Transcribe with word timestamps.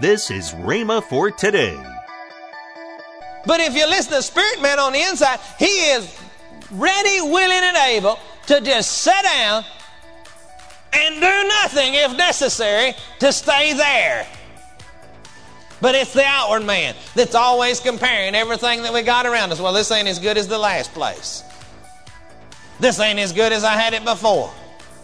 This 0.00 0.30
is 0.30 0.52
Rhema 0.52 1.02
for 1.02 1.30
today. 1.30 1.78
But 3.46 3.60
if 3.60 3.74
you 3.74 3.86
listen 3.86 4.12
to 4.12 4.18
the 4.18 4.22
Spirit 4.22 4.62
man 4.62 4.78
on 4.78 4.92
the 4.92 5.00
inside, 5.00 5.40
he 5.58 5.66
is 5.66 6.18
ready, 6.70 7.20
willing, 7.20 7.62
and 7.62 7.76
able 7.76 8.18
to 8.46 8.60
just 8.60 8.90
sit 9.02 9.22
down 9.22 9.64
and 10.92 11.14
do 11.16 11.48
nothing 11.48 11.94
if 11.94 12.16
necessary 12.16 12.94
to 13.18 13.32
stay 13.32 13.72
there. 13.72 14.26
But 15.80 15.94
it's 15.96 16.12
the 16.12 16.24
outward 16.24 16.64
man 16.64 16.94
that's 17.14 17.34
always 17.34 17.80
comparing 17.80 18.34
everything 18.34 18.82
that 18.82 18.92
we 18.92 19.02
got 19.02 19.26
around 19.26 19.50
us. 19.50 19.60
Well, 19.60 19.72
this 19.72 19.90
ain't 19.90 20.08
as 20.08 20.18
good 20.18 20.38
as 20.38 20.46
the 20.46 20.58
last 20.58 20.92
place. 20.94 21.42
This 22.78 23.00
ain't 23.00 23.18
as 23.18 23.32
good 23.32 23.52
as 23.52 23.64
I 23.64 23.72
had 23.72 23.92
it 23.92 24.04
before. 24.04 24.52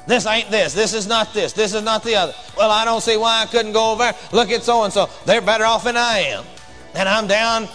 This 0.07 0.27
ain't 0.27 0.50
this. 0.50 0.73
This 0.73 0.95
is 0.95 1.07
not 1.07 1.34
this. 1.34 1.52
This 1.52 1.75
is 1.75 1.82
not 1.82 2.02
the 2.02 2.14
other. 2.14 2.34
Well, 2.59 2.72
I 2.72 2.84
don't 2.84 3.00
see 3.00 3.16
why 3.16 3.43
I 3.43 3.46
couldn't 3.46 3.70
go 3.70 3.93
over 3.93 4.02
there. 4.02 4.14
Look 4.32 4.50
at 4.50 4.64
so 4.64 4.82
and 4.82 4.92
so. 4.92 5.09
They're 5.24 5.41
better 5.41 5.64
off 5.64 5.84
than 5.84 5.96
I 5.96 6.19
am. 6.19 6.45
And 6.92 7.09
I'm 7.09 7.28
down, 7.28 7.69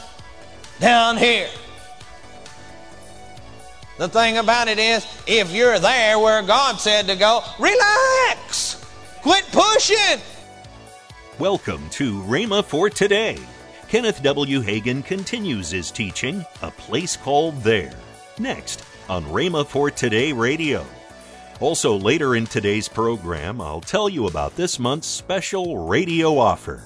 down 0.81 1.15
here. 1.15 1.47
The 3.97 4.09
thing 4.09 4.39
about 4.39 4.67
it 4.67 4.79
is, 4.79 5.07
if 5.25 5.51
you're 5.51 5.79
there 5.79 6.19
where 6.19 6.41
God 6.41 6.81
said 6.81 7.07
to 7.07 7.15
go, 7.15 7.41
relax. 7.59 8.85
Quit 9.21 9.45
pushing. 9.53 10.19
Welcome 11.39 11.89
to 11.91 12.21
Rhema 12.23 12.65
for 12.65 12.89
today. 12.89 13.37
Kenneth 13.87 14.21
W. 14.21 14.61
Hagin 14.61 15.05
continues 15.05 15.71
his 15.71 15.91
teaching, 15.91 16.45
A 16.61 16.71
Place 16.71 17.15
Called 17.15 17.61
There, 17.61 17.93
next 18.37 18.83
on 19.07 19.23
Rhema 19.25 19.65
for 19.65 19.89
Today 19.89 20.33
Radio. 20.33 20.85
Also, 21.63 21.97
later 21.97 22.35
in 22.35 22.45
today's 22.45 22.89
program, 22.89 23.61
I'll 23.61 23.79
tell 23.79 24.09
you 24.09 24.27
about 24.27 24.53
this 24.57 24.77
month's 24.79 25.07
special 25.07 25.77
radio 25.77 26.37
offer. 26.37 26.83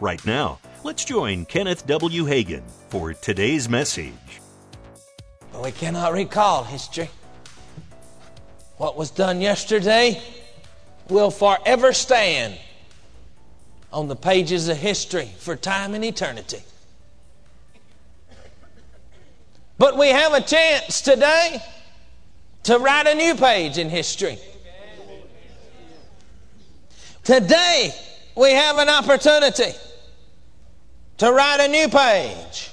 Right 0.00 0.24
now, 0.24 0.60
let's 0.84 1.04
join 1.04 1.44
Kenneth 1.44 1.88
W. 1.88 2.24
Hagin 2.24 2.62
for 2.88 3.12
today's 3.14 3.68
message. 3.68 4.12
We 5.60 5.72
cannot 5.72 6.12
recall 6.12 6.62
history. 6.62 7.10
What 8.76 8.96
was 8.96 9.10
done 9.10 9.40
yesterday 9.40 10.22
will 11.08 11.32
forever 11.32 11.92
stand 11.92 12.56
on 13.92 14.06
the 14.06 14.14
pages 14.14 14.68
of 14.68 14.76
history 14.76 15.30
for 15.38 15.56
time 15.56 15.94
and 15.94 16.04
eternity. 16.04 16.62
But 19.78 19.98
we 19.98 20.10
have 20.10 20.32
a 20.32 20.40
chance 20.40 21.00
today 21.00 21.60
to 22.64 22.78
write 22.78 23.06
a 23.06 23.14
new 23.14 23.34
page 23.34 23.78
in 23.78 23.88
history. 23.88 24.38
Today, 27.24 27.94
we 28.36 28.52
have 28.52 28.78
an 28.78 28.88
opportunity 28.88 29.72
to 31.18 31.32
write 31.32 31.60
a 31.60 31.68
new 31.68 31.88
page 31.88 32.70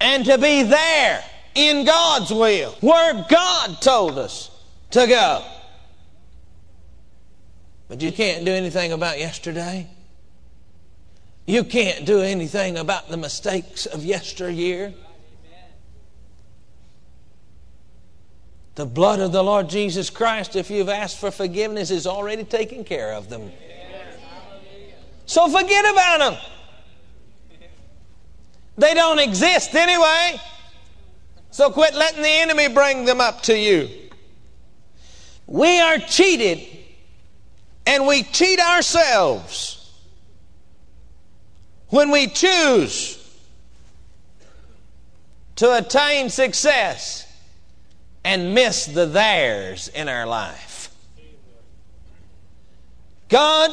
and 0.00 0.24
to 0.24 0.38
be 0.38 0.62
there 0.62 1.22
in 1.54 1.84
God's 1.84 2.30
will, 2.30 2.72
where 2.80 3.24
God 3.28 3.80
told 3.80 4.18
us 4.18 4.50
to 4.90 5.06
go. 5.06 5.44
But 7.88 8.00
you 8.00 8.10
can't 8.12 8.44
do 8.44 8.50
anything 8.50 8.92
about 8.92 9.18
yesterday. 9.18 9.88
You 11.46 11.64
can't 11.64 12.06
do 12.06 12.20
anything 12.22 12.78
about 12.78 13.08
the 13.08 13.16
mistakes 13.16 13.86
of 13.86 14.04
yesteryear. 14.04 14.94
The 18.74 18.84
blood 18.84 19.20
of 19.20 19.30
the 19.30 19.42
Lord 19.42 19.68
Jesus 19.68 20.10
Christ, 20.10 20.56
if 20.56 20.68
you've 20.68 20.88
asked 20.88 21.18
for 21.18 21.30
forgiveness, 21.30 21.90
is 21.90 22.06
already 22.06 22.42
taking 22.44 22.84
care 22.84 23.12
of 23.12 23.28
them. 23.28 23.52
So 25.26 25.48
forget 25.48 25.84
about 25.90 26.18
them. 26.18 26.36
They 28.76 28.94
don't 28.94 29.20
exist 29.20 29.74
anyway. 29.74 30.40
So 31.52 31.70
quit 31.70 31.94
letting 31.94 32.22
the 32.22 32.28
enemy 32.28 32.68
bring 32.68 33.04
them 33.04 33.20
up 33.20 33.42
to 33.42 33.56
you. 33.56 33.88
We 35.46 35.78
are 35.80 35.98
cheated, 35.98 36.66
and 37.86 38.08
we 38.08 38.24
cheat 38.24 38.58
ourselves 38.58 39.92
when 41.90 42.10
we 42.10 42.26
choose 42.26 43.20
to 45.56 45.76
attain 45.76 46.28
success 46.28 47.23
and 48.24 48.54
miss 48.54 48.86
the 48.86 49.06
theirs 49.06 49.88
in 49.88 50.08
our 50.08 50.26
life. 50.26 50.90
God 53.28 53.70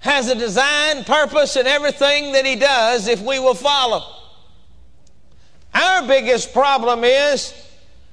has 0.00 0.28
a 0.28 0.34
design, 0.34 1.04
purpose, 1.04 1.56
and 1.56 1.68
everything 1.68 2.32
that 2.32 2.44
He 2.44 2.56
does 2.56 3.06
if 3.06 3.20
we 3.20 3.38
will 3.38 3.54
follow. 3.54 4.02
Our 5.74 6.06
biggest 6.06 6.52
problem 6.52 7.04
is 7.04 7.54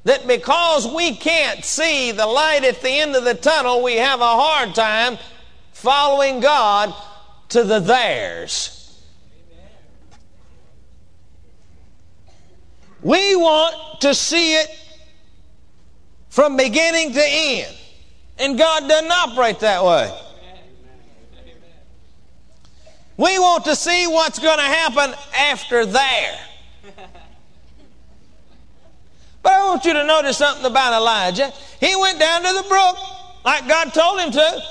that 0.04 0.28
because 0.28 0.88
we 0.88 1.16
can't 1.16 1.66
see 1.66 2.12
the 2.12 2.28
light 2.28 2.64
at 2.64 2.82
the 2.82 2.90
end 2.90 3.16
of 3.16 3.24
the 3.24 3.34
tunnel, 3.34 3.84
we 3.84 3.96
have 3.96 4.22
a 4.22 4.24
hard 4.24 4.76
time 4.76 5.18
following 5.72 6.40
God 6.40 6.94
to 7.50 7.64
the 7.64 7.80
theirs. 7.80 8.77
We 13.02 13.36
want 13.36 14.02
to 14.02 14.14
see 14.14 14.56
it 14.56 14.70
from 16.30 16.58
beginning 16.58 17.14
to 17.14 17.24
end. 17.24 17.76
And 18.40 18.58
God 18.58 18.88
doesn't 18.88 19.12
operate 19.12 19.60
that 19.60 19.84
way. 19.84 20.12
We 23.18 23.40
want 23.40 23.66
to 23.66 23.76
see 23.76 24.06
what's 24.06 24.38
going 24.38 24.58
to 24.58 24.64
happen 24.64 25.16
after 25.36 25.86
there. 25.86 26.40
But 29.42 29.54
I 29.54 29.66
want 29.68 29.86
you 29.86 29.94
to 29.94 30.06
notice 30.06 30.38
something 30.38 30.66
about 30.66 30.94
Elijah. 30.94 31.52
He 31.80 31.96
went 31.96 32.20
down 32.20 32.44
to 32.44 32.54
the 32.54 32.66
brook 32.68 32.98
like 33.46 33.68
God 33.68 33.94
told 33.94 34.20
him 34.20 34.32
to. 34.32 34.64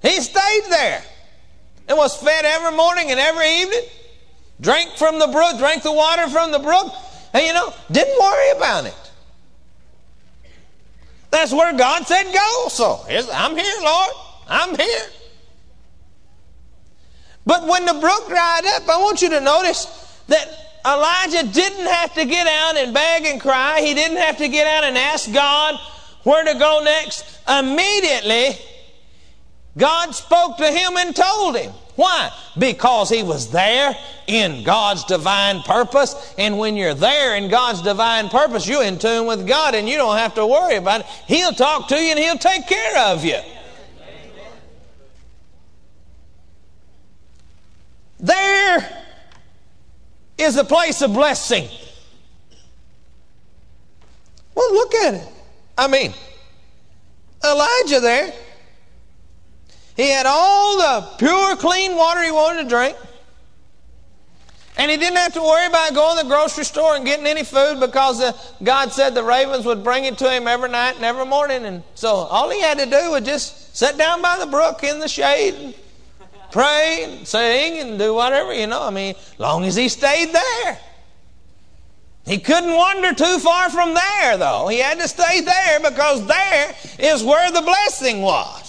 He 0.00 0.20
stayed 0.20 0.62
there 0.70 1.02
and 1.88 1.98
was 1.98 2.16
fed 2.16 2.44
every 2.44 2.76
morning 2.76 3.10
and 3.10 3.18
every 3.18 3.48
evening. 3.62 3.82
Drank 4.60 4.90
from 4.96 5.18
the 5.18 5.28
brook, 5.28 5.58
drank 5.58 5.82
the 5.82 5.92
water 5.92 6.28
from 6.28 6.50
the 6.50 6.58
brook, 6.58 6.92
and 7.32 7.46
you 7.46 7.52
know, 7.52 7.72
didn't 7.90 8.18
worry 8.18 8.50
about 8.56 8.86
it. 8.86 8.94
That's 11.30 11.52
where 11.52 11.76
God 11.76 12.06
said 12.06 12.32
go. 12.32 12.68
So 12.68 13.04
I'm 13.08 13.56
here, 13.56 13.80
Lord. 13.82 14.10
I'm 14.48 14.76
here. 14.76 15.06
But 17.44 17.66
when 17.66 17.86
the 17.86 17.94
brook 17.94 18.28
dried 18.28 18.64
up, 18.66 18.88
I 18.88 18.98
want 18.98 19.22
you 19.22 19.30
to 19.30 19.40
notice 19.40 19.86
that 20.28 20.48
Elijah 20.86 21.46
didn't 21.52 21.86
have 21.86 22.14
to 22.14 22.24
get 22.24 22.46
out 22.46 22.76
and 22.76 22.92
beg 22.92 23.26
and 23.26 23.40
cry. 23.40 23.80
He 23.80 23.94
didn't 23.94 24.18
have 24.18 24.38
to 24.38 24.48
get 24.48 24.66
out 24.66 24.84
and 24.84 24.98
ask 24.98 25.32
God 25.32 25.78
where 26.24 26.44
to 26.44 26.58
go 26.58 26.82
next. 26.82 27.38
Immediately, 27.48 28.58
God 29.76 30.14
spoke 30.14 30.56
to 30.58 30.70
him 30.70 30.96
and 30.96 31.14
told 31.14 31.56
him. 31.56 31.72
Why? 31.98 32.30
Because 32.56 33.10
he 33.10 33.24
was 33.24 33.50
there 33.50 33.92
in 34.28 34.62
God's 34.62 35.02
divine 35.02 35.62
purpose. 35.62 36.32
And 36.38 36.56
when 36.56 36.76
you're 36.76 36.94
there 36.94 37.34
in 37.34 37.50
God's 37.50 37.82
divine 37.82 38.28
purpose, 38.28 38.68
you're 38.68 38.84
in 38.84 39.00
tune 39.00 39.26
with 39.26 39.48
God 39.48 39.74
and 39.74 39.88
you 39.88 39.96
don't 39.96 40.16
have 40.16 40.32
to 40.36 40.46
worry 40.46 40.76
about 40.76 41.00
it. 41.00 41.06
He'll 41.26 41.50
talk 41.50 41.88
to 41.88 41.96
you 41.96 42.10
and 42.10 42.18
He'll 42.20 42.38
take 42.38 42.68
care 42.68 42.98
of 43.06 43.24
you. 43.24 43.40
There 48.20 49.04
is 50.38 50.54
a 50.54 50.64
place 50.64 51.02
of 51.02 51.12
blessing. 51.12 51.66
Well, 54.54 54.72
look 54.72 54.94
at 54.94 55.14
it. 55.14 55.28
I 55.76 55.88
mean, 55.88 56.14
Elijah 57.44 57.98
there 57.98 58.32
he 59.98 60.08
had 60.10 60.26
all 60.26 60.78
the 60.78 61.08
pure, 61.18 61.56
clean 61.56 61.96
water 61.96 62.22
he 62.22 62.30
wanted 62.30 62.62
to 62.62 62.68
drink. 62.68 62.96
And 64.76 64.92
he 64.92 64.96
didn't 64.96 65.16
have 65.16 65.34
to 65.34 65.40
worry 65.40 65.66
about 65.66 65.92
going 65.92 66.18
to 66.18 66.22
the 66.22 66.28
grocery 66.28 66.64
store 66.64 66.94
and 66.94 67.04
getting 67.04 67.26
any 67.26 67.42
food 67.42 67.80
because 67.80 68.20
the, 68.20 68.36
God 68.62 68.92
said 68.92 69.16
the 69.16 69.24
ravens 69.24 69.66
would 69.66 69.82
bring 69.82 70.04
it 70.04 70.16
to 70.18 70.30
him 70.30 70.46
every 70.46 70.68
night 70.70 70.94
and 70.94 71.04
every 71.04 71.26
morning. 71.26 71.64
And 71.64 71.82
so 71.96 72.10
all 72.10 72.48
he 72.48 72.60
had 72.60 72.78
to 72.78 72.86
do 72.86 73.10
was 73.10 73.22
just 73.22 73.76
sit 73.76 73.98
down 73.98 74.22
by 74.22 74.38
the 74.38 74.46
brook 74.46 74.84
in 74.84 75.00
the 75.00 75.08
shade 75.08 75.54
and 75.54 75.74
pray 76.52 77.02
and 77.02 77.26
sing 77.26 77.80
and 77.80 77.98
do 77.98 78.14
whatever, 78.14 78.54
you 78.54 78.68
know. 78.68 78.84
I 78.84 78.90
mean, 78.90 79.16
long 79.38 79.64
as 79.64 79.74
he 79.74 79.88
stayed 79.88 80.32
there. 80.32 80.78
He 82.24 82.38
couldn't 82.38 82.72
wander 82.72 83.14
too 83.14 83.40
far 83.40 83.68
from 83.68 83.94
there, 83.94 84.36
though. 84.36 84.68
He 84.68 84.78
had 84.78 85.00
to 85.00 85.08
stay 85.08 85.40
there 85.40 85.80
because 85.80 86.24
there 86.24 86.76
is 87.00 87.24
where 87.24 87.50
the 87.50 87.62
blessing 87.62 88.22
was. 88.22 88.67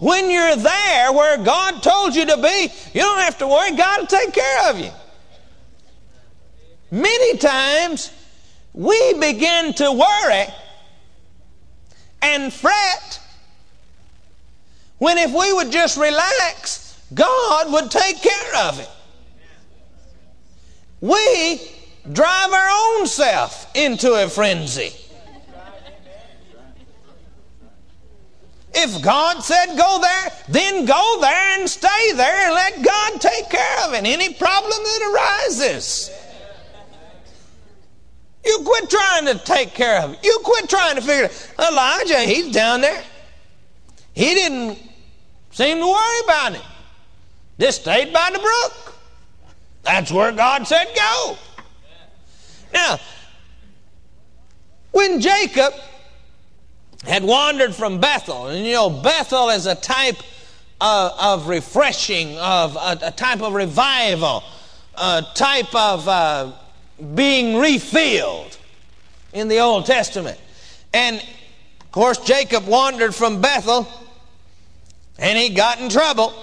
When 0.00 0.30
you're 0.30 0.56
there 0.56 1.12
where 1.12 1.38
God 1.38 1.82
told 1.82 2.14
you 2.14 2.26
to 2.26 2.36
be, 2.36 2.72
you 2.92 3.00
don't 3.00 3.20
have 3.20 3.38
to 3.38 3.46
worry. 3.46 3.76
God 3.76 4.00
will 4.00 4.06
take 4.06 4.32
care 4.32 4.70
of 4.70 4.80
you. 4.80 4.90
Many 6.90 7.36
times 7.38 8.10
we 8.72 9.14
begin 9.14 9.72
to 9.74 9.92
worry 9.92 10.46
and 12.22 12.52
fret 12.52 13.20
When 15.00 15.16
if 15.16 15.32
we 15.32 15.50
would 15.54 15.72
just 15.72 15.96
relax, 15.96 17.00
God 17.14 17.72
would 17.72 17.90
take 17.90 18.20
care 18.20 18.56
of 18.68 18.78
it. 18.78 18.88
We 21.00 21.58
drive 22.12 22.52
our 22.52 22.68
own 22.70 23.06
self 23.06 23.74
into 23.74 24.12
a 24.12 24.28
frenzy. 24.28 24.92
If 28.72 29.02
God 29.02 29.42
said 29.42 29.76
go 29.76 29.98
there, 30.00 30.32
then 30.48 30.84
go 30.84 31.18
there 31.20 31.58
and 31.58 31.68
stay 31.68 32.12
there 32.14 32.46
and 32.46 32.54
let 32.54 32.84
God 32.84 33.20
take 33.20 33.50
care 33.50 33.84
of 33.84 33.94
it. 33.94 34.04
Any 34.04 34.32
problem 34.34 34.70
that 34.70 35.12
arises. 35.12 36.10
You 38.44 38.62
quit 38.64 38.88
trying 38.88 39.26
to 39.26 39.34
take 39.44 39.74
care 39.74 40.00
of 40.02 40.12
it. 40.12 40.20
You 40.22 40.40
quit 40.44 40.68
trying 40.68 40.94
to 40.96 41.02
figure 41.02 41.24
it 41.24 41.52
out. 41.58 41.72
Elijah, 41.72 42.20
he's 42.20 42.52
down 42.52 42.80
there. 42.80 43.02
He 44.14 44.34
didn't 44.34 44.78
seem 45.50 45.78
to 45.78 45.86
worry 45.86 46.20
about 46.24 46.54
it. 46.54 46.62
Just 47.58 47.82
stayed 47.82 48.12
by 48.12 48.30
the 48.32 48.38
brook. 48.38 48.94
That's 49.82 50.10
where 50.10 50.32
God 50.32 50.66
said 50.66 50.86
go. 50.94 51.36
Now, 52.72 52.98
when 54.92 55.20
Jacob 55.20 55.74
had 57.04 57.24
wandered 57.24 57.74
from 57.74 58.00
Bethel, 58.00 58.46
and 58.46 58.66
you 58.66 58.74
know, 58.74 58.90
Bethel 58.90 59.50
is 59.50 59.66
a 59.66 59.74
type 59.74 60.18
of, 60.80 61.12
of 61.18 61.48
refreshing, 61.48 62.36
of 62.38 62.76
a, 62.76 62.98
a, 63.02 63.10
type 63.10 63.42
of 63.42 63.54
revival, 63.54 64.42
a 64.96 65.24
type 65.34 65.74
of 65.74 66.08
uh, 66.08 66.52
being 67.14 67.56
refilled 67.58 68.56
in 69.32 69.48
the 69.48 69.58
Old 69.58 69.86
Testament. 69.86 70.38
And 70.92 71.16
of 71.80 71.92
course, 71.92 72.18
Jacob 72.18 72.66
wandered 72.66 73.14
from 73.14 73.40
Bethel 73.40 73.88
and 75.18 75.38
he 75.38 75.50
got 75.50 75.80
in 75.80 75.88
trouble. 75.88 76.34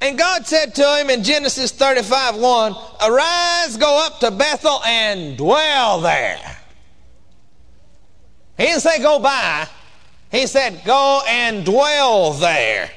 And 0.00 0.18
God 0.18 0.46
said 0.46 0.74
to 0.74 0.98
him 0.98 1.08
in 1.08 1.24
Genesis 1.24 1.72
35 1.72 2.36
1, 2.36 2.74
Arise, 3.06 3.76
go 3.78 4.06
up 4.06 4.20
to 4.20 4.30
Bethel 4.30 4.82
and 4.84 5.36
dwell 5.36 6.00
there. 6.00 6.38
He 8.56 8.64
didn't 8.64 8.80
say 8.80 9.00
go 9.00 9.18
by, 9.18 9.66
he 10.30 10.46
said 10.46 10.82
go 10.84 11.22
and 11.28 11.64
dwell 11.64 12.32
there. 12.32 12.90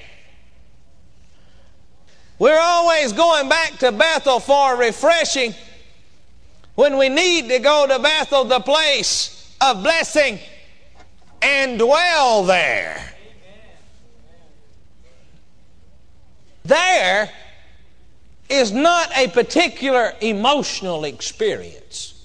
We're 2.38 2.60
always 2.60 3.12
going 3.12 3.50
back 3.50 3.80
to 3.80 3.92
Bethel 3.92 4.40
for 4.40 4.78
refreshing 4.78 5.54
when 6.76 6.98
we 6.98 7.10
need 7.10 7.50
to 7.50 7.60
go 7.60 7.86
to 7.86 8.00
Bethel, 8.00 8.46
the 8.46 8.62
place 8.62 9.54
of 9.60 9.84
blessing, 9.84 10.40
and 11.42 11.78
dwell 11.78 12.46
there. 12.46 13.14
There 16.64 17.30
is 18.48 18.72
not 18.72 19.12
a 19.18 19.28
particular 19.28 20.14
emotional 20.22 21.04
experience. 21.04 22.19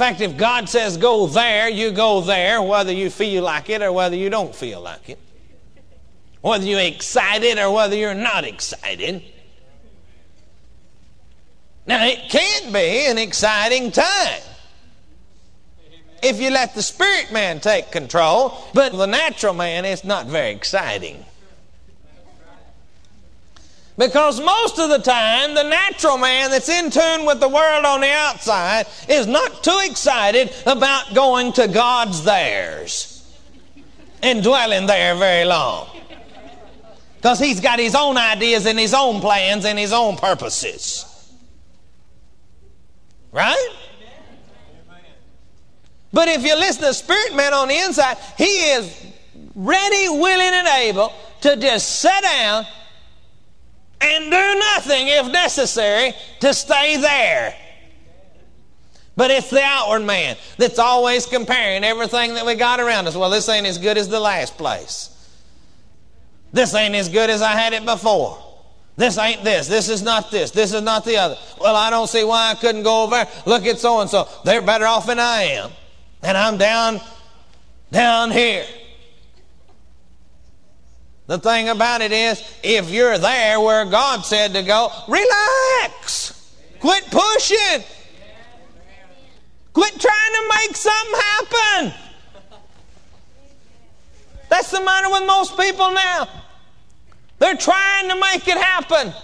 Fact, 0.00 0.20
if 0.20 0.36
God 0.36 0.68
says 0.68 0.96
go 0.96 1.26
there, 1.26 1.68
you 1.68 1.90
go 1.92 2.20
there, 2.20 2.60
whether 2.60 2.92
you 2.92 3.10
feel 3.10 3.44
like 3.44 3.70
it 3.70 3.82
or 3.82 3.92
whether 3.92 4.16
you 4.16 4.30
don't 4.30 4.54
feel 4.54 4.80
like 4.80 5.08
it. 5.08 5.18
Whether 6.40 6.64
you're 6.64 6.80
excited 6.80 7.58
or 7.58 7.70
whether 7.70 7.94
you're 7.94 8.14
not 8.14 8.44
excited. 8.44 9.22
Now, 11.86 12.04
it 12.04 12.30
can 12.30 12.72
be 12.72 13.06
an 13.06 13.18
exciting 13.18 13.90
time 13.90 14.42
if 16.22 16.40
you 16.40 16.50
let 16.50 16.74
the 16.74 16.82
spirit 16.82 17.32
man 17.32 17.60
take 17.60 17.90
control, 17.90 18.54
but 18.74 18.92
the 18.92 19.06
natural 19.06 19.54
man 19.54 19.84
is 19.84 20.04
not 20.04 20.26
very 20.26 20.50
exciting. 20.50 21.24
Because 24.00 24.40
most 24.40 24.78
of 24.78 24.88
the 24.88 24.98
time, 24.98 25.52
the 25.52 25.62
natural 25.62 26.16
man 26.16 26.50
that's 26.50 26.70
in 26.70 26.90
tune 26.90 27.26
with 27.26 27.38
the 27.38 27.48
world 27.50 27.84
on 27.84 28.00
the 28.00 28.10
outside 28.10 28.86
is 29.10 29.26
not 29.26 29.62
too 29.62 29.78
excited 29.84 30.50
about 30.64 31.12
going 31.12 31.52
to 31.52 31.68
God's 31.68 32.24
theirs 32.24 33.30
and 34.22 34.42
dwelling 34.42 34.86
there 34.86 35.14
very 35.16 35.44
long. 35.44 35.90
Because 37.16 37.38
he's 37.38 37.60
got 37.60 37.78
his 37.78 37.94
own 37.94 38.16
ideas 38.16 38.64
and 38.64 38.78
his 38.78 38.94
own 38.94 39.20
plans 39.20 39.66
and 39.66 39.78
his 39.78 39.92
own 39.92 40.16
purposes. 40.16 41.04
Right? 43.32 43.68
But 46.10 46.28
if 46.28 46.42
you 46.42 46.56
listen 46.56 46.80
to 46.80 46.88
the 46.88 46.94
spirit 46.94 47.36
man 47.36 47.52
on 47.52 47.68
the 47.68 47.76
inside, 47.76 48.16
he 48.38 48.44
is 48.44 49.06
ready, 49.54 50.08
willing, 50.08 50.54
and 50.54 50.68
able 50.68 51.12
to 51.42 51.54
just 51.56 52.00
sit 52.00 52.22
down 52.22 52.64
and 54.00 54.24
do 54.30 54.54
nothing 54.74 55.08
if 55.08 55.30
necessary 55.30 56.14
to 56.40 56.54
stay 56.54 56.96
there. 56.96 57.54
But 59.16 59.30
it's 59.30 59.50
the 59.50 59.62
outward 59.62 60.00
man 60.00 60.36
that's 60.56 60.78
always 60.78 61.26
comparing 61.26 61.84
everything 61.84 62.34
that 62.34 62.46
we 62.46 62.54
got 62.54 62.80
around 62.80 63.06
us. 63.06 63.16
Well, 63.16 63.30
this 63.30 63.48
ain't 63.48 63.66
as 63.66 63.76
good 63.76 63.98
as 63.98 64.08
the 64.08 64.20
last 64.20 64.56
place. 64.56 65.08
This 66.52 66.74
ain't 66.74 66.94
as 66.94 67.08
good 67.08 67.30
as 67.30 67.42
I 67.42 67.52
had 67.52 67.72
it 67.72 67.84
before. 67.84 68.42
This 68.96 69.18
ain't 69.18 69.44
this. 69.44 69.66
This 69.68 69.88
is 69.88 70.02
not 70.02 70.30
this. 70.30 70.50
This 70.50 70.72
is 70.72 70.82
not 70.82 71.04
the 71.04 71.16
other. 71.16 71.36
Well, 71.60 71.76
I 71.76 71.90
don't 71.90 72.08
see 72.08 72.24
why 72.24 72.50
I 72.50 72.54
couldn't 72.54 72.82
go 72.82 73.04
over 73.04 73.16
there. 73.16 73.28
Look 73.46 73.66
at 73.66 73.78
so 73.78 74.00
and 74.00 74.10
so. 74.10 74.28
They're 74.44 74.62
better 74.62 74.86
off 74.86 75.06
than 75.06 75.18
I 75.18 75.42
am. 75.42 75.70
And 76.22 76.36
I'm 76.36 76.58
down, 76.58 77.00
down 77.90 78.30
here. 78.30 78.64
The 81.30 81.38
thing 81.38 81.68
about 81.68 82.00
it 82.00 82.10
is, 82.10 82.42
if 82.64 82.90
you're 82.90 83.16
there 83.16 83.60
where 83.60 83.84
God 83.84 84.22
said 84.22 84.52
to 84.54 84.64
go, 84.64 84.90
relax. 85.06 86.56
Quit 86.80 87.04
pushing. 87.08 87.84
Quit 89.72 90.00
trying 90.00 90.32
to 90.32 90.54
make 90.56 90.74
something 90.74 91.20
happen. 91.20 91.94
That's 94.48 94.72
the 94.72 94.80
matter 94.80 95.08
with 95.08 95.24
most 95.24 95.56
people 95.56 95.92
now. 95.92 96.26
They're 97.38 97.56
trying 97.56 98.08
to 98.08 98.16
make 98.16 98.48
it 98.48 98.58
happen. 98.58 99.14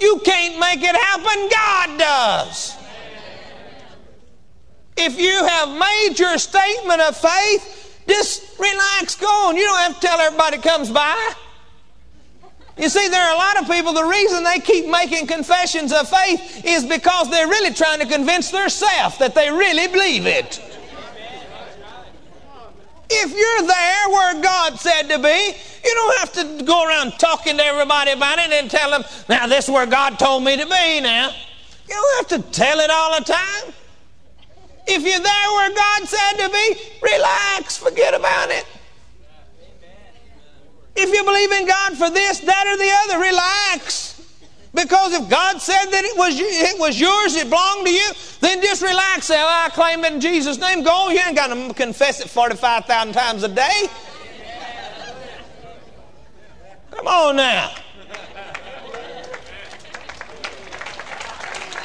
You 0.00 0.20
can't 0.24 0.58
make 0.58 0.80
it 0.82 0.96
happen, 0.96 1.48
God 1.48 1.96
does. 1.96 2.74
If 4.96 5.16
you 5.16 5.46
have 5.46 5.68
made 5.78 6.18
your 6.18 6.38
statement 6.38 7.02
of 7.02 7.16
faith, 7.16 8.02
just 8.08 8.58
relax, 8.58 9.14
go 9.14 9.28
on. 9.28 9.56
You 9.56 9.62
don't 9.62 9.78
have 9.78 10.00
to 10.00 10.06
tell 10.08 10.18
everybody 10.18 10.58
comes 10.58 10.90
by. 10.90 11.34
You 12.82 12.88
see, 12.88 13.06
there 13.06 13.24
are 13.24 13.32
a 13.32 13.38
lot 13.38 13.62
of 13.62 13.70
people, 13.70 13.92
the 13.92 14.02
reason 14.02 14.42
they 14.42 14.58
keep 14.58 14.88
making 14.88 15.28
confessions 15.28 15.92
of 15.92 16.08
faith 16.08 16.64
is 16.64 16.84
because 16.84 17.30
they're 17.30 17.46
really 17.46 17.72
trying 17.72 18.00
to 18.00 18.06
convince 18.06 18.50
themselves 18.50 19.18
that 19.18 19.36
they 19.36 19.52
really 19.52 19.86
believe 19.86 20.26
it. 20.26 20.60
If 23.08 23.30
you're 23.30 23.68
there 23.68 24.08
where 24.08 24.42
God 24.42 24.80
said 24.80 25.02
to 25.02 25.18
be, 25.20 25.54
you 25.84 25.94
don't 25.94 26.18
have 26.18 26.32
to 26.32 26.64
go 26.64 26.84
around 26.84 27.12
talking 27.20 27.56
to 27.56 27.64
everybody 27.64 28.10
about 28.10 28.40
it 28.40 28.50
and 28.50 28.68
tell 28.68 28.90
them, 28.90 29.04
now 29.28 29.46
this 29.46 29.66
is 29.66 29.70
where 29.70 29.86
God 29.86 30.18
told 30.18 30.42
me 30.42 30.56
to 30.56 30.64
be 30.64 31.00
now. 31.00 31.30
You 31.88 31.94
don't 31.94 32.32
have 32.32 32.42
to 32.42 32.50
tell 32.50 32.80
it 32.80 32.90
all 32.90 33.16
the 33.16 33.24
time. 33.24 33.74
If 34.88 35.04
you're 35.04 35.20
there 35.20 35.52
where 35.52 35.72
God 35.72 36.08
said 36.08 36.32
to 36.32 36.50
be, 36.50 36.80
relax, 37.00 37.76
forget 37.76 38.12
about 38.12 38.50
it. 38.50 38.66
You 41.22 41.28
believe 41.28 41.52
in 41.52 41.68
God 41.68 41.96
for 41.96 42.10
this, 42.10 42.40
that, 42.40 42.66
or 42.66 42.76
the 42.76 43.14
other, 43.14 43.24
relax. 43.24 44.20
Because 44.74 45.12
if 45.12 45.30
God 45.30 45.62
said 45.62 45.84
that 45.84 46.02
it 46.02 46.18
was 46.18 46.34
it 46.36 46.80
was 46.80 46.98
yours, 46.98 47.36
it 47.36 47.48
belonged 47.48 47.86
to 47.86 47.92
you, 47.92 48.10
then 48.40 48.60
just 48.60 48.82
relax. 48.82 49.26
Say, 49.26 49.38
I 49.38 49.68
claim 49.72 50.04
it 50.04 50.14
in 50.14 50.20
Jesus' 50.20 50.58
name. 50.58 50.82
Go. 50.82 51.10
You 51.10 51.20
ain't 51.24 51.36
got 51.36 51.46
to 51.48 51.72
confess 51.74 52.20
it 52.20 52.28
45,000 52.28 53.12
times 53.12 53.44
a 53.44 53.48
day. 53.48 53.86
Come 56.90 57.06
on 57.06 57.36
now. 57.36 57.72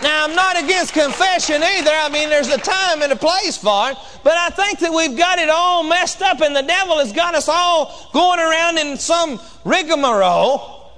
Now, 0.07 0.23
I'm 0.23 0.35
not 0.35 0.57
against 0.57 0.93
confession 0.93 1.61
either. 1.61 1.91
I 1.91 2.07
mean, 2.07 2.29
there's 2.29 2.47
a 2.47 2.57
time 2.57 3.01
and 3.01 3.11
a 3.11 3.15
place 3.17 3.57
for 3.57 3.91
it. 3.91 3.97
But 4.23 4.37
I 4.37 4.47
think 4.51 4.79
that 4.79 4.93
we've 4.93 5.17
got 5.17 5.37
it 5.37 5.49
all 5.49 5.83
messed 5.83 6.21
up, 6.21 6.39
and 6.39 6.55
the 6.55 6.61
devil 6.61 6.99
has 6.99 7.11
got 7.11 7.35
us 7.35 7.49
all 7.49 8.09
going 8.13 8.39
around 8.39 8.77
in 8.77 8.95
some 8.95 9.37
rigmarole 9.65 10.93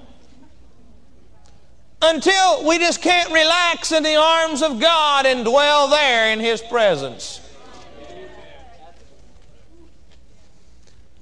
until 2.00 2.64
we 2.68 2.78
just 2.78 3.02
can't 3.02 3.32
relax 3.32 3.90
in 3.90 4.04
the 4.04 4.14
arms 4.14 4.62
of 4.62 4.78
God 4.78 5.26
and 5.26 5.44
dwell 5.44 5.88
there 5.88 6.32
in 6.32 6.38
His 6.38 6.62
presence. 6.62 7.40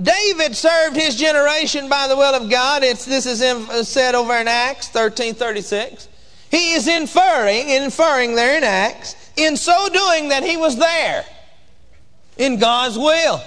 David 0.01 0.55
served 0.55 0.95
his 0.95 1.17
generation 1.17 1.89
by 1.89 2.07
the 2.07 2.17
will 2.17 2.35
of 2.35 2.51
God. 2.51 2.85
It's, 2.85 3.07
this 3.07 3.25
is 3.25 3.41
in, 3.41 3.67
said 3.85 4.15
over 4.15 4.37
in 4.37 4.47
Acts 4.47 4.91
13:36. 4.91 6.07
He 6.51 6.73
is 6.73 6.89
inferring, 6.89 7.69
inferring 7.69 8.35
there 8.35 8.57
in 8.57 8.65
Acts, 8.65 9.15
in 9.37 9.57
so 9.57 9.89
doing 9.89 10.31
that 10.31 10.43
he 10.43 10.57
was 10.57 10.77
there 10.77 11.25
in 12.39 12.59
God's 12.59 12.99
will. 12.99 13.43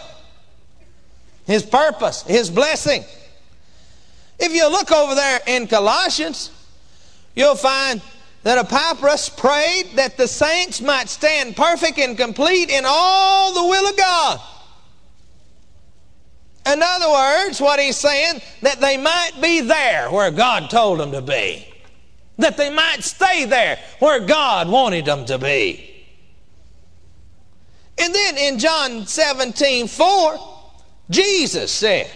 His 1.45 1.63
purpose, 1.63 2.21
His 2.23 2.49
blessing. 2.49 3.03
If 4.39 4.53
you 4.53 4.69
look 4.69 4.91
over 4.91 5.15
there 5.15 5.39
in 5.47 5.67
Colossians, 5.67 6.51
you'll 7.35 7.55
find 7.55 8.01
that 8.43 8.57
Epaphras 8.57 9.29
prayed 9.29 9.91
that 9.95 10.17
the 10.17 10.27
saints 10.27 10.81
might 10.81 11.09
stand 11.09 11.55
perfect 11.55 11.99
and 11.99 12.17
complete 12.17 12.69
in 12.69 12.83
all 12.87 13.53
the 13.53 13.63
will 13.63 13.87
of 13.87 13.97
God. 13.97 14.39
In 16.65 16.81
other 16.81 17.11
words, 17.11 17.59
what 17.59 17.79
he's 17.79 17.97
saying, 17.97 18.41
that 18.61 18.79
they 18.79 18.97
might 18.97 19.31
be 19.41 19.61
there 19.61 20.09
where 20.09 20.31
God 20.31 20.69
told 20.69 20.99
them 20.99 21.11
to 21.11 21.21
be. 21.21 21.70
That 22.41 22.57
they 22.57 22.69
might 22.69 23.03
stay 23.03 23.45
there 23.45 23.79
where 23.99 24.19
God 24.19 24.67
wanted 24.67 25.05
them 25.05 25.25
to 25.25 25.37
be. 25.37 25.87
And 27.99 28.13
then 28.13 28.37
in 28.37 28.59
John 28.59 29.05
17, 29.05 29.87
4, 29.87 30.39
Jesus 31.09 31.71
said 31.71 32.09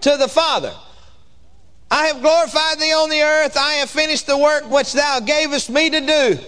to 0.00 0.16
the 0.16 0.28
Father, 0.28 0.72
I 1.90 2.06
have 2.06 2.20
glorified 2.20 2.78
thee 2.78 2.92
on 2.92 3.10
the 3.10 3.22
earth. 3.22 3.56
I 3.56 3.74
have 3.74 3.90
finished 3.90 4.26
the 4.26 4.38
work 4.38 4.70
which 4.70 4.92
thou 4.92 5.20
gavest 5.20 5.70
me 5.70 5.90
to 5.90 6.00
do. 6.00 6.38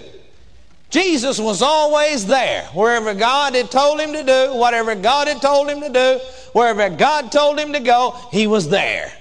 Jesus 0.91 1.39
was 1.39 1.63
always 1.63 2.27
there. 2.27 2.65
Wherever 2.75 3.15
God 3.15 3.55
had 3.55 3.71
told 3.71 4.01
him 4.01 4.13
to 4.13 4.25
do, 4.25 4.55
whatever 4.55 4.95
God 4.95 5.29
had 5.29 5.41
told 5.41 5.69
him 5.69 5.81
to 5.81 5.89
do, 5.89 6.21
wherever 6.53 6.91
God 6.91 7.31
told 7.31 7.59
him 7.59 7.73
to 7.73 7.81
go, 7.81 8.17
he 8.33 8.47
was 8.47 8.69
there. 8.69 9.13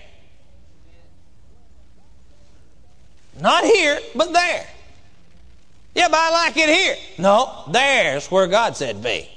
Not 3.40 3.64
here, 3.64 4.00
but 4.16 4.34
there. 4.34 4.68
Yeah, 5.96 6.08
but 6.08 6.20
I 6.20 6.32
like 6.46 6.58
it 6.58 6.70
here. 6.70 6.96
No, 7.18 7.64
there's 7.72 8.30
where 8.30 8.48
God 8.48 8.76
said 8.78 9.02
be. 9.04 9.30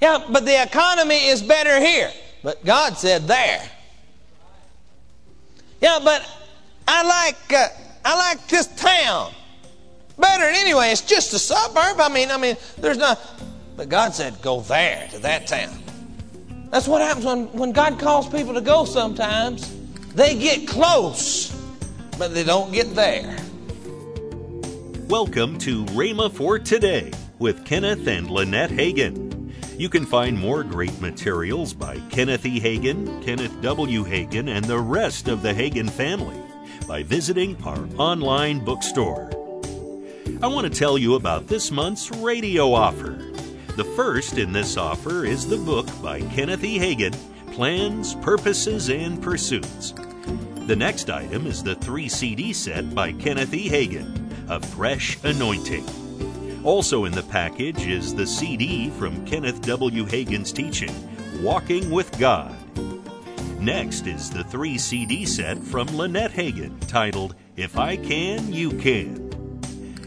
Yeah, 0.00 0.24
but 0.28 0.44
the 0.44 0.62
economy 0.62 1.26
is 1.26 1.42
better 1.42 1.80
here. 1.80 2.10
But 2.42 2.64
God 2.64 2.96
said 2.96 3.26
there. 3.26 3.68
Yeah, 5.80 5.98
but 6.02 6.28
I 6.86 7.02
like 7.02 7.52
uh, 7.52 7.68
I 8.04 8.16
like 8.16 8.46
this 8.48 8.66
town 8.76 9.32
better. 10.18 10.44
Anyway, 10.44 10.90
it's 10.90 11.02
just 11.02 11.32
a 11.34 11.38
suburb. 11.38 12.00
I 12.00 12.08
mean, 12.08 12.30
I 12.30 12.36
mean, 12.36 12.56
there's 12.78 12.98
not. 12.98 13.20
But 13.76 13.88
God 13.88 14.14
said, 14.14 14.40
go 14.42 14.60
there 14.60 15.08
to 15.12 15.18
that 15.20 15.46
town. 15.46 15.76
That's 16.70 16.88
what 16.88 17.00
happens 17.00 17.24
when, 17.24 17.46
when 17.52 17.72
God 17.72 17.98
calls 17.98 18.28
people 18.28 18.54
to 18.54 18.60
go 18.60 18.84
sometimes. 18.84 19.77
They 20.14 20.36
get 20.36 20.66
close, 20.66 21.50
but 22.18 22.34
they 22.34 22.42
don't 22.42 22.72
get 22.72 22.94
there. 22.94 23.36
Welcome 25.06 25.58
to 25.58 25.84
Rhema 25.86 26.32
for 26.32 26.58
Today 26.58 27.12
with 27.38 27.64
Kenneth 27.64 28.06
and 28.06 28.30
Lynette 28.30 28.70
Hagin. 28.70 29.52
You 29.78 29.88
can 29.88 30.06
find 30.06 30.36
more 30.36 30.64
great 30.64 30.98
materials 31.00 31.74
by 31.74 32.00
Kenneth 32.08 32.46
E. 32.46 32.58
Hagin, 32.58 33.22
Kenneth 33.22 33.60
W. 33.60 34.02
Hagin, 34.02 34.48
and 34.48 34.64
the 34.64 34.80
rest 34.80 35.28
of 35.28 35.42
the 35.42 35.52
Hagin 35.52 35.90
family 35.90 36.40
by 36.88 37.02
visiting 37.02 37.62
our 37.64 37.86
online 37.98 38.64
bookstore. 38.64 39.30
I 40.42 40.46
want 40.46 40.72
to 40.72 40.78
tell 40.78 40.96
you 40.96 41.14
about 41.14 41.46
this 41.46 41.70
month's 41.70 42.10
radio 42.10 42.72
offer. 42.72 43.30
The 43.76 43.84
first 43.94 44.38
in 44.38 44.52
this 44.52 44.76
offer 44.76 45.24
is 45.24 45.46
the 45.46 45.58
book 45.58 45.86
by 46.02 46.22
Kenneth 46.22 46.64
E. 46.64 46.78
Hagin, 46.78 47.14
Plans, 47.58 48.14
Purposes, 48.14 48.88
and 48.88 49.20
Pursuits. 49.20 49.92
The 50.68 50.76
next 50.76 51.10
item 51.10 51.44
is 51.44 51.60
the 51.60 51.74
three 51.74 52.08
CD 52.08 52.52
set 52.52 52.94
by 52.94 53.10
Kenneth 53.10 53.52
E. 53.52 53.68
Hagin, 53.68 54.30
A 54.48 54.60
Fresh 54.60 55.18
Anointing. 55.24 55.84
Also 56.62 57.04
in 57.04 57.10
the 57.10 57.24
package 57.24 57.84
is 57.84 58.14
the 58.14 58.28
CD 58.28 58.90
from 58.90 59.26
Kenneth 59.26 59.60
W. 59.62 60.06
Hagin's 60.06 60.52
teaching, 60.52 60.94
Walking 61.42 61.90
with 61.90 62.16
God. 62.16 62.54
Next 63.58 64.06
is 64.06 64.30
the 64.30 64.44
three 64.44 64.78
CD 64.78 65.26
set 65.26 65.58
from 65.58 65.88
Lynette 65.88 66.30
Hagin 66.30 66.78
titled, 66.86 67.34
If 67.56 67.76
I 67.76 67.96
Can, 67.96 68.52
You 68.52 68.70
Can. 68.70 69.58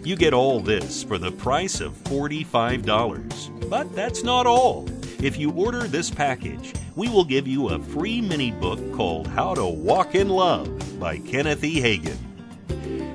You 0.06 0.16
get 0.16 0.34
all 0.34 0.62
this 0.62 1.04
for 1.04 1.18
the 1.18 1.34
price 1.34 1.82
of 1.82 2.02
$45. 2.06 3.70
But 3.70 3.94
that's 3.94 4.24
not 4.24 4.48
all. 4.48 4.88
If 5.22 5.38
you 5.38 5.52
order 5.52 5.84
this 5.84 6.10
package, 6.10 6.74
we 6.96 7.08
will 7.08 7.24
give 7.24 7.48
you 7.48 7.70
a 7.70 7.80
free 7.80 8.22
mini 8.22 8.50
book 8.50 8.80
called 8.94 9.28
How 9.28 9.54
to 9.54 9.68
Walk 9.68 10.16
in 10.16 10.30
Love 10.30 11.00
by 11.00 11.20
Kenneth 11.20 11.64
E. 11.64 11.80
Hagin. 11.80 12.18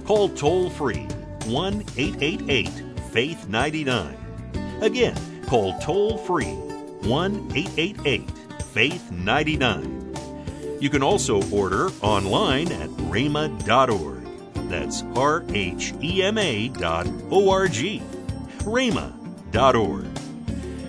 Call 0.04 0.28
toll 0.28 0.70
free 0.70 1.08
1 1.46 1.84
888 1.96 2.70
Faith 3.10 3.48
99. 3.48 4.16
Again, 4.82 5.16
call 5.46 5.76
toll 5.80 6.16
free 6.18 6.54
1 6.54 7.52
888 7.52 8.30
Faith 8.66 9.10
99. 9.10 10.14
You 10.78 10.90
can 10.90 11.02
also 11.02 11.42
order 11.50 11.88
online 12.02 12.70
at 12.70 12.88
rhema.org. 13.10 14.22
That's 14.68 15.02
R 15.16 15.44
H 15.48 15.92
E 16.00 16.22
M 16.22 16.38
A 16.38 16.68
dot 16.68 17.08
O 17.32 17.50
R 17.50 17.66
G. 17.66 18.00
rhema.org. 18.58 20.15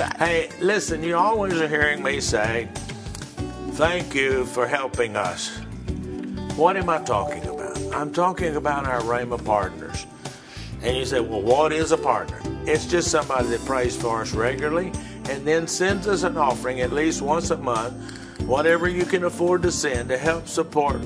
Hagin. 0.00 0.16
Hey, 0.18 0.50
listen, 0.60 1.02
you 1.02 1.16
always 1.16 1.54
are 1.54 1.68
hearing 1.68 2.02
me 2.02 2.20
say, 2.20 2.68
Thank 3.72 4.14
you 4.14 4.44
for 4.46 4.66
helping 4.66 5.16
us. 5.16 5.58
What 6.56 6.76
am 6.76 6.88
I 6.88 6.98
talking 7.02 7.44
about? 7.46 7.78
I'm 7.94 8.12
talking 8.12 8.56
about 8.56 8.86
our 8.86 9.00
Rhema 9.00 9.42
partners. 9.44 10.06
And 10.82 10.96
you 10.96 11.04
say, 11.04 11.20
Well, 11.20 11.42
what 11.42 11.72
is 11.72 11.92
a 11.92 11.98
partner? 11.98 12.40
It's 12.66 12.86
just 12.86 13.10
somebody 13.10 13.48
that 13.48 13.64
prays 13.64 13.96
for 13.96 14.22
us 14.22 14.32
regularly 14.32 14.92
and 15.28 15.46
then 15.46 15.66
sends 15.66 16.08
us 16.08 16.22
an 16.22 16.36
offering 16.36 16.80
at 16.80 16.92
least 16.92 17.22
once 17.22 17.50
a 17.50 17.56
month, 17.56 17.94
whatever 18.40 18.88
you 18.88 19.04
can 19.04 19.24
afford 19.24 19.62
to 19.62 19.72
send 19.72 20.08
to 20.08 20.18
help 20.18 20.48
support 20.48 21.00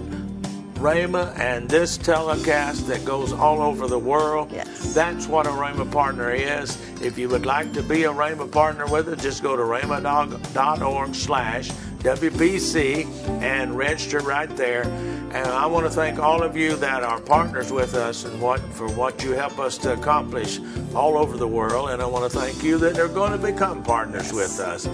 Rhema 0.85 1.35
and 1.38 1.67
this 1.67 1.97
telecast 1.97 2.87
that 2.88 3.07
goes 3.07 3.33
all 3.33 3.62
over 3.62 3.87
the 3.87 3.99
world. 3.99 4.53
Yes. 4.53 4.93
That's 4.93 5.26
what 5.26 5.47
a 5.47 5.49
Rhema 5.49 5.91
partner 5.91 6.31
is. 6.31 6.79
If 7.00 7.17
you 7.17 7.31
would 7.31 7.47
like 7.47 7.73
to 7.73 7.83
be 7.83 8.05
a 8.05 8.12
Rhema 8.12 8.53
partner 8.53 8.87
with 8.87 9.09
us, 9.09 9.23
just 9.23 9.43
go 9.43 9.57
to 9.57 9.62
rhema.org 9.62 11.14
slash 11.14 11.71
WPC 11.71 13.07
and 13.41 13.75
register 13.75 14.21
right 14.21 14.55
there. 14.57 14.83
And 14.85 15.49
I 15.49 15.64
want 15.64 15.87
to 15.87 15.91
thank 15.91 16.19
all 16.19 16.43
of 16.43 16.55
you 16.55 16.76
that 16.76 17.03
are 17.03 17.19
partners 17.19 17.73
with 17.73 17.95
us 17.95 18.26
and 18.26 18.38
what 18.43 18.61
for 18.75 18.87
what 18.88 19.25
you 19.25 19.31
help 19.33 19.59
us 19.59 19.79
to 19.79 19.95
accomplish 19.95 20.61
all 20.95 21.17
over 21.17 21.38
the 21.38 21.49
world. 21.49 21.91
And 21.91 22.03
I 22.03 22.07
want 22.07 22.31
to 22.31 22.38
thank 22.38 22.62
you 22.62 22.76
that 22.79 22.99
are 22.99 23.09
going 23.09 23.33
to 23.33 23.38
become 23.38 23.83
partners 23.83 24.35
with 24.35 24.61
us. 24.61 24.87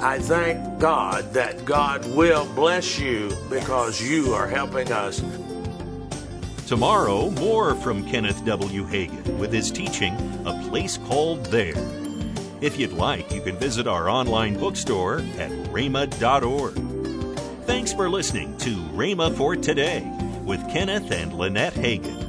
I 0.00 0.18
thank 0.18 0.78
God 0.78 1.32
that 1.32 1.64
God 1.64 2.04
will 2.14 2.44
bless 2.54 2.98
you 2.98 3.30
because 3.48 4.00
you 4.00 4.34
are 4.34 4.46
helping 4.46 4.92
us. 4.92 5.22
Tomorrow, 6.66 7.30
more 7.30 7.74
from 7.76 8.04
Kenneth 8.06 8.44
W. 8.44 8.84
Hagin 8.86 9.38
with 9.38 9.52
his 9.52 9.70
teaching, 9.70 10.14
A 10.44 10.52
Place 10.68 10.98
Called 10.98 11.46
There. 11.46 11.74
If 12.60 12.78
you'd 12.78 12.92
like, 12.92 13.32
you 13.32 13.40
can 13.40 13.56
visit 13.56 13.86
our 13.86 14.10
online 14.10 14.58
bookstore 14.58 15.20
at 15.38 15.50
rhema.org. 15.70 16.74
Thanks 17.66 17.92
for 17.92 18.10
listening 18.10 18.56
to 18.58 18.76
Rhema 18.76 19.34
for 19.36 19.56
Today 19.56 20.02
with 20.44 20.68
Kenneth 20.70 21.10
and 21.10 21.32
Lynette 21.34 21.74
Hagin. 21.74 22.25